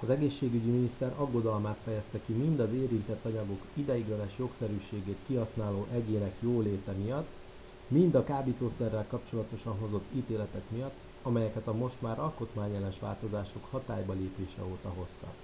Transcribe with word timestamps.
az 0.00 0.10
egészségügyi 0.10 0.70
miniszter 0.70 1.12
aggodalmát 1.16 1.78
fejezte 1.84 2.18
ki 2.26 2.32
mind 2.32 2.60
az 2.60 2.72
érintett 2.72 3.24
anyagok 3.24 3.60
ideiglenes 3.74 4.32
jogszerűségét 4.38 5.16
kihasználó 5.26 5.86
egyének 5.92 6.36
jóléte 6.40 6.92
miatt 6.92 7.28
mind 7.86 8.14
a 8.14 8.24
kábítószerrel 8.24 9.06
kapcsolatosan 9.06 9.78
hozott 9.78 10.04
ítéletek 10.12 10.62
miatt 10.70 10.94
amelyeket 11.22 11.66
a 11.66 11.74
most 11.74 12.00
már 12.00 12.18
alkotmányellenes 12.18 12.98
változások 12.98 13.70
hatálybalépése 13.70 14.62
óta 14.70 14.88
hoztak 14.88 15.34